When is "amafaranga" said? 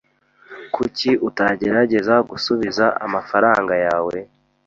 3.05-3.73